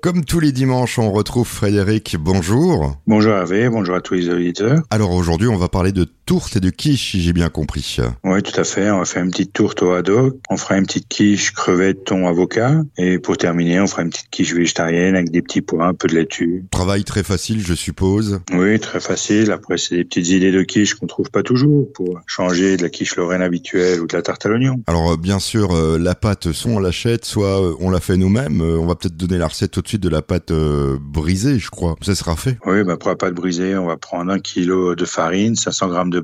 [0.00, 2.16] Comme tous les dimanches, on retrouve Frédéric.
[2.20, 2.94] Bonjour.
[3.08, 4.78] Bonjour Hervé, bonjour à tous les auditeurs.
[4.90, 7.96] Alors aujourd'hui, on va parler de tourte et de quiche, si j'ai bien compris.
[8.22, 8.90] Oui, tout à fait.
[8.90, 10.36] On va faire une petite tourte au haddock.
[10.50, 12.82] On fera une petite quiche crevette, thon, avocat.
[12.98, 16.06] Et pour terminer, on fera une petite quiche végétarienne avec des petits pois, un peu
[16.06, 16.66] de laitue.
[16.70, 18.40] Travail très facile, je suppose.
[18.52, 19.50] Oui, très facile.
[19.52, 22.90] Après, c'est des petites idées de quiche qu'on trouve pas toujours pour changer de la
[22.90, 24.82] quiche lorraine habituelle ou de la tarte à l'oignon.
[24.86, 28.18] Alors euh, bien sûr, euh, la pâte, soit on l'achète, soit euh, on la fait
[28.18, 28.60] nous-mêmes.
[28.60, 31.96] on va peut-être donner la recette tout de suite de la pâte brisée, je crois.
[32.02, 32.58] Ça sera fait.
[32.66, 36.10] Oui, bah pour la pâte brisée, on va prendre un kilo de farine, 500 grammes
[36.10, 36.17] de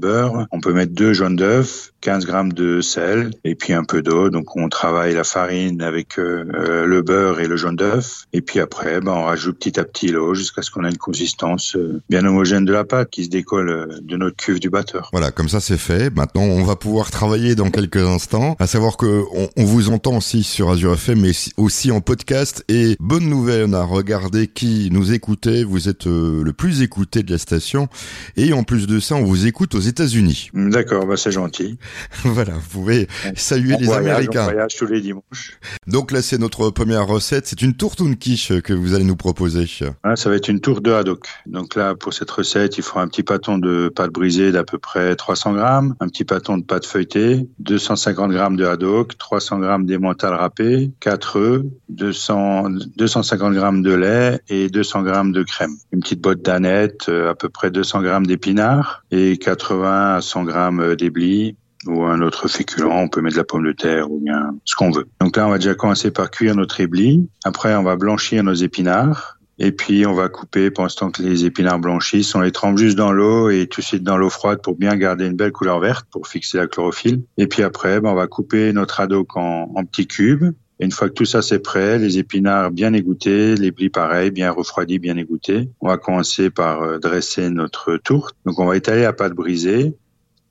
[0.50, 4.28] On peut mettre deux jaunes d'œufs, 15 grammes de sel et puis un peu d'eau.
[4.30, 8.27] Donc on travaille la farine avec le beurre et le jaune d'œuf.
[8.32, 10.98] Et puis après, bah, on rajoute petit à petit l'eau jusqu'à ce qu'on ait une
[10.98, 11.77] consistance
[12.10, 15.08] bien homogène de la pâte qui se décolle de notre cuve du batteur.
[15.12, 16.14] Voilà, comme ça c'est fait.
[16.14, 18.56] Maintenant, on va pouvoir travailler dans quelques instants.
[18.58, 19.24] À savoir que
[19.56, 22.64] on, vous entend aussi sur Azure FM, mais aussi en podcast.
[22.68, 25.64] Et bonne nouvelle, on a regardé qui nous écoutait.
[25.64, 27.88] Vous êtes euh, le plus écouté de la station.
[28.36, 30.50] Et en plus de ça, on vous écoute aux États-Unis.
[30.55, 31.78] D'accord, bah c'est gentil.
[32.25, 34.42] voilà, vous pouvez saluer les Américains.
[34.42, 35.59] On voyage tous les dimanches.
[35.87, 37.47] Donc là, c'est notre première recette.
[37.47, 39.64] C'est une tourte ou une quiche que vous allez nous proposer.
[40.03, 41.27] Ah, ça va être une tourte de haddock.
[41.47, 44.78] Donc là, pour cette recette, il faut un petit pâton de pâte brisée d'à peu
[44.78, 49.87] près 300 grammes, un petit pâton de pâte feuilletée, 250 grammes de haddock, 300 grammes
[49.87, 55.77] d'émental râpé, 4 œufs, 200, 250 grammes de lait et 200 grammes de crème.
[55.92, 60.45] Une petite botte d'aneth, euh, à peu près 200 grammes d'épinards et 80 à 100
[60.45, 62.86] grammes d'éblis ou un autre féculent.
[62.86, 65.06] On peut mettre de la pomme de terre ou bien ce qu'on veut.
[65.20, 67.28] Donc là, on va déjà commencer par cuire notre éblis.
[67.44, 69.38] Après, on va blanchir nos épinards.
[69.58, 72.34] Et puis on va couper pendant que les épinards blanchissent.
[72.34, 74.96] On les trempe juste dans l'eau et tout de suite dans l'eau froide pour bien
[74.96, 77.22] garder une belle couleur verte pour fixer la chlorophylle.
[77.38, 80.52] Et puis après, ben, on va couper notre haddock en, en petits cubes.
[80.80, 84.32] Et une fois que tout ça c'est prêt, les épinards bien égouttés, les blis pareil,
[84.32, 85.69] bien refroidis, bien égouttés.
[85.80, 88.34] On va commencer par euh, dresser notre tourte.
[88.44, 89.94] Donc on va étaler la pâte brisée.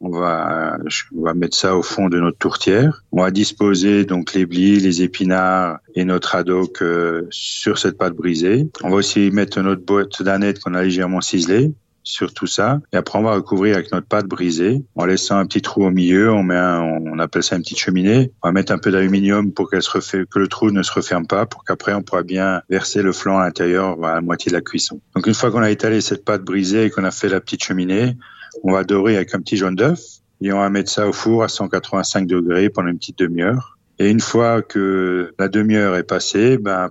[0.06, 0.78] On va,
[1.16, 3.04] on va mettre ça au fond de notre tourtière.
[3.14, 8.14] On va disposer donc les blis, les épinards et notre haddock euh, sur cette pâte
[8.14, 8.68] brisée.
[8.84, 11.72] On va aussi mettre notre boîte d'aneth qu'on a légèrement ciselée
[12.04, 12.82] sur tout ça.
[12.92, 15.90] Et après, on va recouvrir avec notre pâte brisée en laissant un petit trou au
[15.90, 16.34] milieu.
[16.34, 18.32] On met on appelle ça une petite cheminée.
[18.44, 20.92] On va mettre un peu d'aluminium pour qu'elle se refait, que le trou ne se
[20.92, 24.50] referme pas pour qu'après, on pourra bien verser le flanc à l'intérieur à la moitié
[24.50, 25.00] de la cuisson.
[25.16, 27.64] Donc, une fois qu'on a étalé cette pâte brisée et qu'on a fait la petite
[27.64, 28.18] cheminée,
[28.64, 30.00] on va dorer avec un petit jaune d'œuf
[30.42, 33.78] et on va mettre ça au four à 185 degrés pendant une petite demi-heure.
[34.00, 36.90] Et une fois que la demi-heure est passée, ben,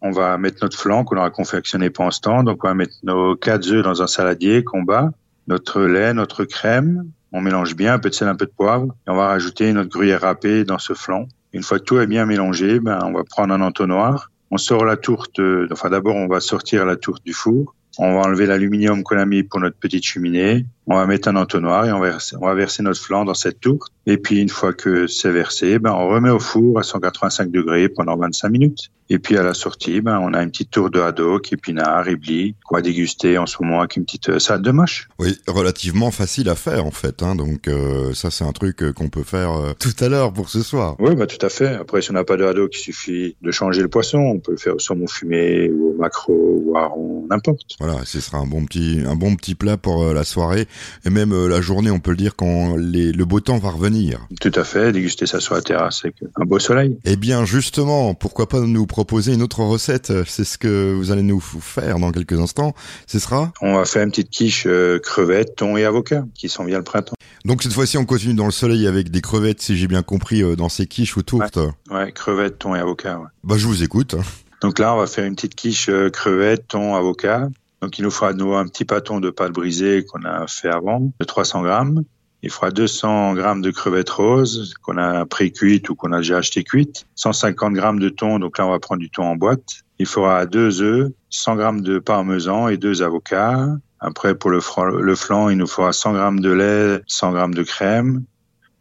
[0.00, 2.42] on va mettre notre flan qu'on aura confectionné pendant ce temps.
[2.42, 5.10] Donc, on va mettre nos quatre œufs dans un saladier qu'on bat,
[5.46, 7.10] notre lait, notre crème.
[7.32, 8.94] On mélange bien, un peu de sel, un peu de poivre.
[9.06, 11.28] Et on va rajouter notre gruyère râpée dans ce flan.
[11.52, 14.30] Une fois que tout est bien mélangé, ben, on va prendre un entonnoir.
[14.50, 15.40] On sort la tourte,
[15.72, 17.74] enfin d'abord on va sortir la tourte du four.
[17.98, 20.66] On va enlever l'aluminium qu'on a mis pour notre petite cheminée.
[20.86, 23.92] On va mettre un entonnoir et on va, verser, notre flan dans cette tourte.
[24.06, 27.88] Et puis une fois que c'est versé, ben on remet au four à 185 degrés
[27.88, 28.90] pendant 25 minutes.
[29.10, 32.54] Et puis à la sortie, ben on a une petite tour de haddock, épinards, éblis
[32.64, 35.08] qu'on va déguster en ce moment avec une petite euh, salade de mâche.
[35.18, 37.22] Oui, relativement facile à faire en fait.
[37.22, 40.48] Hein, donc euh, ça c'est un truc euh, qu'on peut faire tout à l'heure pour
[40.48, 40.96] ce soir.
[40.98, 41.74] Oui, bah tout à fait.
[41.74, 44.18] Après si on n'a pas de haddock, il suffit de changer le poisson.
[44.18, 47.76] On peut le faire au saumon fumé ou au maquereau ou à rond, n'importe.
[47.80, 50.66] Voilà, ce sera un bon petit un bon petit plat pour la soirée
[51.04, 53.93] et même la journée, on peut le dire, quand les, le beau temps va revenir.
[54.40, 56.98] Tout à fait, déguster ça sur la terrasse avec un beau soleil.
[57.04, 60.12] Eh bien, justement, pourquoi pas nous proposer une autre recette?
[60.26, 62.74] C'est ce que vous allez nous faire dans quelques instants.
[63.06, 63.52] Ce sera?
[63.60, 66.84] On va faire une petite quiche euh, crevettes, thon et avocat, qui sont bien le
[66.84, 67.14] printemps.
[67.44, 70.42] Donc cette fois-ci, on continue dans le soleil avec des crevettes, si j'ai bien compris,
[70.42, 71.58] euh, dans ces quiches ou tourtes.
[71.90, 73.18] Ouais, crevettes, thon et avocat.
[73.18, 73.28] Ouais.
[73.42, 74.16] Bah, je vous écoute.
[74.62, 77.48] Donc là, on va faire une petite quiche crevettes, thon, avocat.
[77.84, 81.12] Donc il nous fera nous un petit pâton de pâte brisée qu'on a fait avant,
[81.20, 82.04] de 300 grammes.
[82.44, 86.62] Il fera 200 grammes de crevettes roses qu'on a pré-cuites ou qu'on a déjà acheté
[86.62, 87.06] cuites.
[87.14, 89.80] 150 grammes de thon, donc là on va prendre du thon en boîte.
[89.98, 93.66] Il fera deux œufs, 100 grammes de parmesan et deux avocats.
[93.98, 94.60] Après pour le,
[95.00, 98.24] le flan, il nous fera 100 grammes de lait, 100 grammes de crème,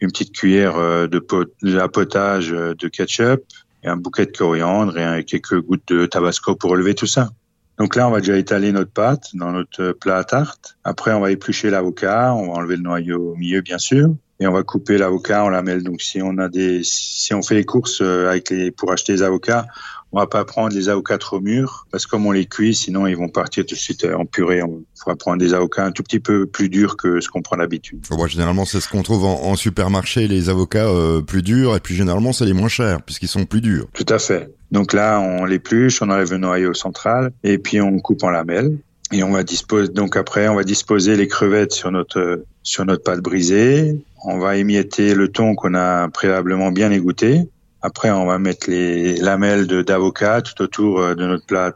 [0.01, 1.25] une petite cuillère euh, de,
[1.61, 3.43] de potage euh, de ketchup
[3.81, 7.29] et un bouquet de coriandre et quelques gouttes de tabasco pour relever tout ça.
[7.77, 10.77] Donc là, on va déjà étaler notre pâte dans notre plat à tarte.
[10.83, 14.09] Après, on va éplucher l'avocat, on va enlever le noyau au milieu, bien sûr.
[14.39, 15.83] Et on va couper l'avocat, on la mêle.
[15.83, 19.13] Donc si on a des, si on fait les courses euh, avec les, pour acheter
[19.13, 19.65] les avocats,
[20.13, 23.07] On va pas prendre les avocats trop mûrs parce que comme on les cuit, sinon
[23.07, 24.61] ils vont partir tout de suite en purée.
[24.61, 27.57] On va prendre des avocats un tout petit peu plus durs que ce qu'on prend
[27.57, 28.05] d'habitude.
[28.11, 31.95] Bon, généralement, c'est ce qu'on trouve en, supermarché, les avocats euh, plus durs, et puis
[31.95, 33.87] généralement, c'est les moins chers puisqu'ils sont plus durs.
[33.93, 34.53] Tout à fait.
[34.71, 38.77] Donc là, on l'épluche, on enlève le noyau central, et puis on coupe en lamelles.
[39.11, 43.03] Et on va disposer, donc après, on va disposer les crevettes sur notre, sur notre
[43.03, 43.95] pâte brisée.
[44.25, 47.47] On va émietter le thon qu'on a préalablement bien égoutté.
[47.85, 51.73] Après, on va mettre les lamelles d'avocat tout autour euh, de notre plat,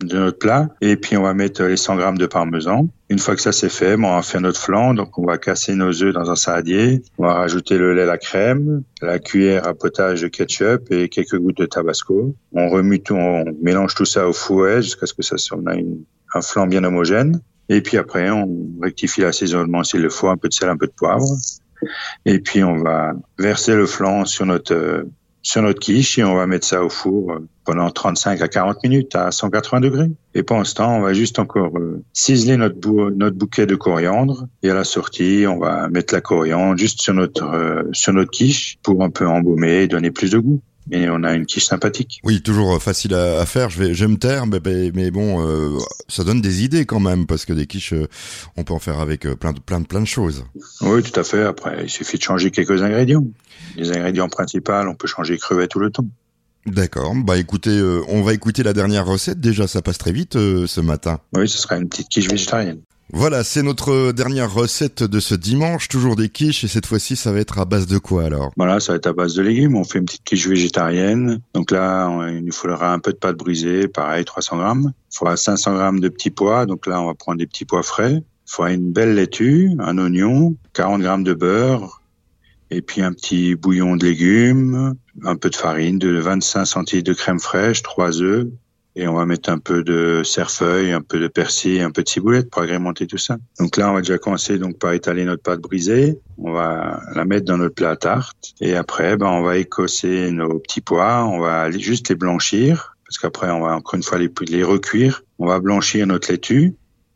[0.00, 0.68] de notre plat.
[0.80, 2.88] Et puis, on va mettre les 100 grammes de parmesan.
[3.08, 4.94] Une fois que ça c'est fait, on va faire notre flan.
[4.94, 7.02] Donc, on va casser nos œufs dans un saladier.
[7.18, 11.38] On va rajouter le lait, la crème, la cuillère à potage de ketchup et quelques
[11.38, 12.34] gouttes de tabasco.
[12.52, 15.58] On remue tout, on mélange tout ça au fouet jusqu'à ce que ça soit
[16.34, 17.40] un flan bien homogène.
[17.68, 18.48] Et puis après, on
[18.82, 21.24] rectifie l'assaisonnement s'il le faut, un peu de sel, un peu de poivre.
[22.26, 25.04] Et puis on va verser le flan sur notre euh,
[25.44, 28.82] sur notre quiche et on va mettre ça au four euh, pendant 35 à 40
[28.84, 30.10] minutes à 180 degrés.
[30.34, 34.46] Et pendant ce temps, on va juste encore euh, ciseler notre, notre bouquet de coriandre
[34.62, 38.78] et à la sortie, on va mettre la coriandre juste sur notre sur notre quiche
[38.82, 42.20] pour un peu embaumer et donner plus de goût mais on a une quiche sympathique.
[42.24, 43.70] Oui, toujours facile à, faire.
[43.70, 44.60] Je vais, je me taire, mais,
[44.94, 48.08] mais bon, euh, ça donne des idées quand même parce que des quiches, euh,
[48.56, 50.44] on peut en faire avec euh, plein de plein de plein de choses.
[50.80, 51.42] Oui, tout à fait.
[51.42, 53.24] Après, il suffit de changer quelques ingrédients.
[53.76, 56.06] Les ingrédients principaux, on peut changer crevettes tout le temps.
[56.66, 57.14] D'accord.
[57.16, 59.40] Bah écoutez, on va écouter la dernière recette.
[59.40, 61.18] Déjà, ça passe très vite ce matin.
[61.32, 62.82] Oui, ce sera une petite quiche végétarienne.
[63.14, 67.30] Voilà, c'est notre dernière recette de ce dimanche, toujours des quiches, et cette fois-ci, ça
[67.30, 68.52] va être à base de quoi alors?
[68.56, 69.76] Voilà, ça va être à base de légumes.
[69.76, 71.40] On fait une petite quiche végétarienne.
[71.52, 74.92] Donc là, il nous faudra un peu de pâte brisée, pareil, 300 grammes.
[75.12, 76.64] Il faudra 500 grammes de petits pois.
[76.64, 78.14] Donc là, on va prendre des petits pois frais.
[78.14, 82.00] Il faudra une belle laitue, un oignon, 40 grammes de beurre,
[82.70, 87.14] et puis un petit bouillon de légumes, un peu de farine, de 25 centilitres de
[87.14, 88.46] crème fraîche, trois œufs,
[88.94, 92.08] et on va mettre un peu de cerfeuil, un peu de persil, un peu de
[92.08, 93.38] ciboulette pour agrémenter tout ça.
[93.58, 96.18] Donc là, on va déjà commencer donc par étaler notre pâte brisée.
[96.38, 100.30] On va la mettre dans notre plat à tarte et après, ben, on va écosser
[100.30, 101.24] nos petits pois.
[101.24, 105.22] On va juste les blanchir parce qu'après, on va encore une fois les, recuire.
[105.38, 106.74] On va blanchir notre laitue.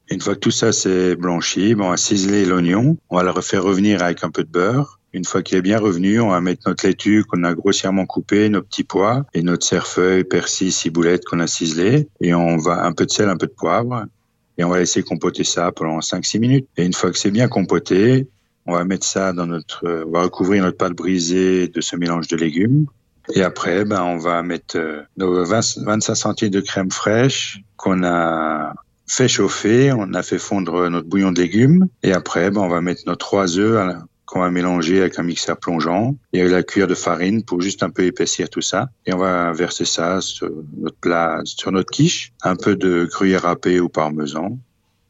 [0.09, 2.97] Une fois que tout ça c'est blanchi, ben, on va ciseler l'oignon.
[3.11, 4.99] On va le refaire revenir avec un peu de beurre.
[5.17, 8.51] Une fois qu'il est bien revenu, on va mettre notre laitue qu'on a grossièrement coupée,
[8.51, 12.07] nos petits pois et notre cerfeuil, persil, ciboulette qu'on a ciselé.
[12.21, 14.05] Et on va un peu de sel, un peu de poivre.
[14.59, 16.69] Et on va laisser compoter ça pendant 5-6 minutes.
[16.77, 18.29] Et une fois que c'est bien compoté,
[18.67, 22.29] on va mettre ça dans notre, on va recouvrir notre pâte brisée de ce mélange
[22.29, 22.85] de légumes.
[23.35, 28.05] Et après, ben, on va mettre euh, nos 20, 25 centilitres de crème fraîche qu'on
[28.05, 28.75] a
[29.09, 31.89] fait chauffer, on a fait fondre notre bouillon de légumes.
[32.03, 33.79] Et après, ben, on va mettre nos trois œufs
[34.27, 37.83] qu'on va mélanger avec un mixeur plongeant et avec la cuillère de farine pour juste
[37.83, 38.91] un peu épaissir tout ça.
[39.07, 43.43] Et on va verser ça sur notre plat, sur notre quiche, un peu de gruyère
[43.43, 44.59] râpée ou parmesan.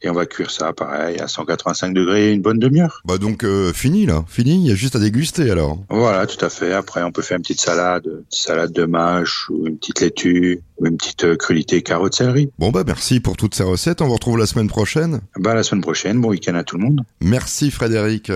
[0.03, 3.01] Et on va cuire ça, pareil, à 185 degrés, une bonne demi-heure.
[3.07, 4.57] Bah donc euh, fini là, fini.
[4.57, 5.79] Il y a juste à déguster alors.
[5.89, 6.75] Voilà, tout à fait.
[6.75, 10.01] Après, on peut faire une petite salade, une petite salade de mâche ou une petite
[10.01, 12.51] laitue ou une petite euh, crudité carotte céleri.
[12.59, 14.03] Bon bah merci pour toutes ces recettes.
[14.03, 15.23] On vous retrouve la semaine prochaine.
[15.39, 16.21] Bah la semaine prochaine.
[16.21, 17.01] Bon week-end à tout le monde.
[17.23, 18.31] Merci Frédéric.